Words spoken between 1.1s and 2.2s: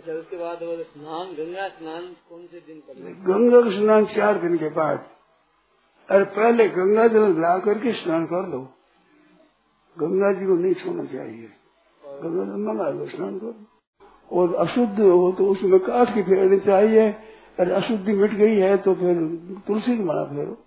गंगा स्नान